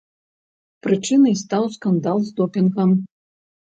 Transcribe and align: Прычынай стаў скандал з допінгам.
Прычынай 0.85 1.37
стаў 1.43 1.63
скандал 1.77 2.17
з 2.33 2.39
допінгам. 2.43 3.01